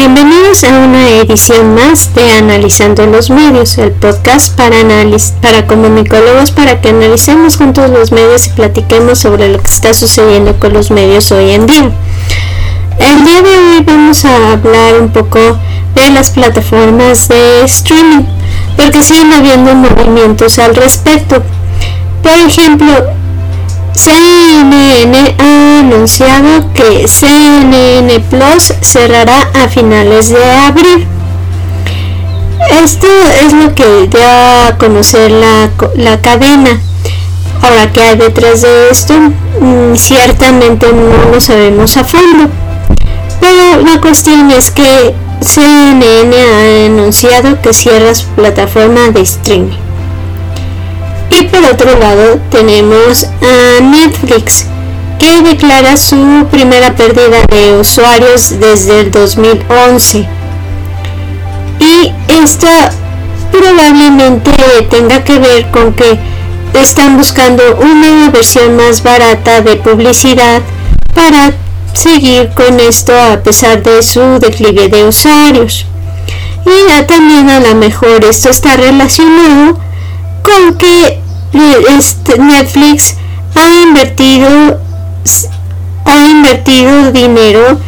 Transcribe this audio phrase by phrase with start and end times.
[0.00, 4.78] Bienvenidos a una edición más de Analizando los Medios, el podcast para,
[5.42, 10.58] para comunicólogos para que analicemos juntos los medios y platiquemos sobre lo que está sucediendo
[10.58, 11.90] con los medios hoy en día.
[12.98, 15.38] El día de hoy vamos a hablar un poco
[15.94, 18.24] de las plataformas de streaming,
[18.78, 21.42] porque siguen habiendo movimientos al respecto.
[22.22, 22.88] Por ejemplo,
[23.92, 31.06] CNN ha anunciado que CNN Plus cerrará a finales de abril.
[32.82, 33.06] Esto
[33.44, 36.80] es lo que dio a conocer la, la cadena.
[37.62, 39.14] Ahora, que hay detrás de esto?
[39.60, 42.48] Mm, ciertamente no lo sabemos a fondo.
[43.40, 49.76] Pero la cuestión es que CNN ha anunciado que cierra su plataforma de streaming.
[51.30, 54.66] Y por otro lado tenemos a Netflix,
[55.20, 60.26] que declara su primera pérdida de usuarios desde el 2011.
[61.78, 62.12] Y
[62.42, 62.66] esto
[63.52, 64.50] probablemente
[64.88, 66.18] tenga que ver con que
[66.72, 70.62] están buscando una versión más barata de publicidad
[71.14, 71.52] para
[71.92, 75.84] seguir con esto a pesar de su declive de usuarios.
[76.64, 79.78] Y ya también a lo mejor esto está relacionado
[80.42, 81.20] con que
[81.98, 83.16] este, Netflix
[83.54, 84.80] ha invertido
[86.04, 87.78] ha invertido dinero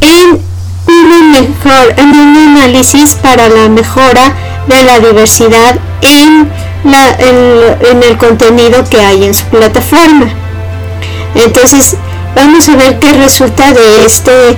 [0.00, 0.40] en
[0.88, 4.32] un mejor en un análisis para la mejora
[4.68, 6.50] de la diversidad en,
[6.84, 10.28] en el contenido que hay en su plataforma.
[11.34, 11.96] Entonces
[12.34, 14.56] vamos a ver qué resulta de este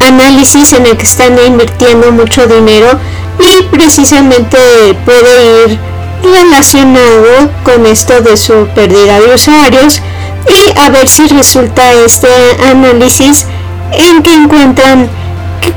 [0.00, 2.98] análisis en el que están invirtiendo mucho dinero
[3.38, 4.58] y precisamente
[5.04, 5.78] puede ir
[6.22, 10.00] relacionado con esto de su pérdida de usuarios
[10.48, 12.28] y a ver si resulta este
[12.70, 13.46] análisis
[13.92, 15.08] en que encuentran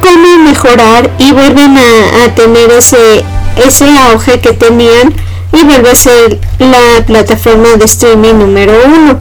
[0.01, 3.23] cómo mejorar y vuelven a, tener ese,
[3.65, 5.13] ese auge que tenían
[5.51, 9.19] y vuelve a ser la plataforma de streaming número uno.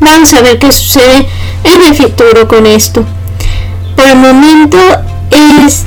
[0.00, 1.26] Vamos a ver qué sucede
[1.64, 3.04] en el futuro con esto.
[3.96, 4.78] Por el momento
[5.30, 5.84] es...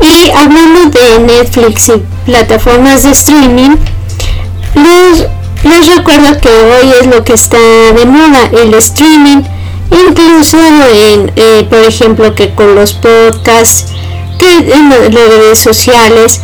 [0.00, 3.76] Y hablando de Netflix y plataformas de streaming,
[5.64, 7.58] les, recuerdo que hoy es lo que está
[7.92, 9.42] de moda, el streaming,
[9.90, 13.86] incluso en, eh, por ejemplo, que con los podcasts,
[14.38, 16.40] que en las redes sociales.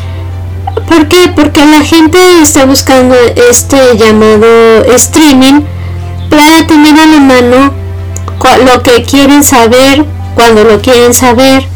[0.87, 1.33] ¿Por qué?
[1.35, 3.15] Porque la gente está buscando
[3.51, 5.63] este llamado streaming
[6.31, 7.89] para tener a la mano
[8.65, 10.05] lo que quieren saber
[10.35, 11.67] cuando lo quieren saber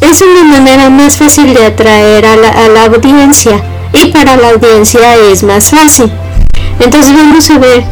[0.00, 3.62] es una manera más fácil de atraer a la, audiencia
[3.92, 6.10] y para la audiencia es más fácil.
[6.80, 7.84] Entonces vamos a ver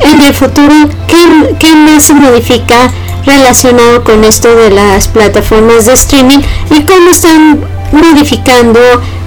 [0.00, 2.90] en el futuro qué, qué más se modifica
[3.24, 6.38] relacionado con esto de las plataformas de streaming
[6.70, 7.60] y cómo están
[7.92, 8.80] modificando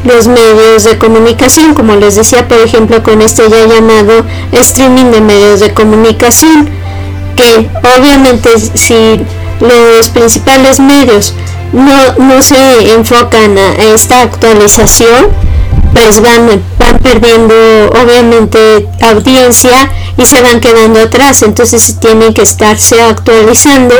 [0.03, 5.21] los medios de comunicación, como les decía, por ejemplo, con este ya llamado streaming de
[5.21, 6.69] medios de comunicación,
[7.35, 9.19] que obviamente si
[9.59, 11.33] los principales medios
[11.71, 15.27] no, no se enfocan a esta actualización,
[15.93, 17.53] pues van, van perdiendo
[18.01, 21.41] obviamente audiencia y se van quedando atrás.
[21.43, 23.95] Entonces tienen que estarse actualizando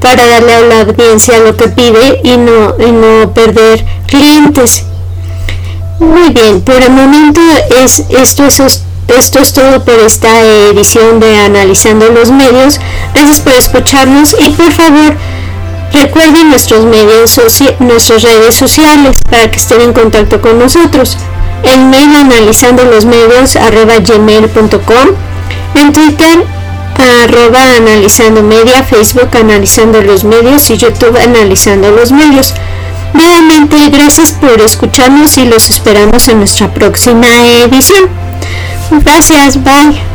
[0.00, 4.84] para darle a la audiencia lo que pide y no, y no perder clientes.
[6.00, 7.40] Muy bien, por el momento
[7.84, 12.80] es, esto, es, esto es todo por esta edición de Analizando los Medios.
[13.14, 15.16] Gracias por escucharnos y por favor
[15.92, 17.38] Recuerden nuestros medios
[17.80, 21.18] nuestras redes sociales para que estén en contacto con nosotros.
[21.62, 25.08] El mail analizando los medios arroba gmail.com,
[25.74, 26.44] en Twitter
[27.22, 32.54] arroba analizando media, Facebook analizando los medios y YouTube analizando los medios.
[33.14, 37.26] Nuevamente gracias por escucharnos y los esperamos en nuestra próxima
[37.64, 38.08] edición.
[38.90, 40.11] Gracias, bye.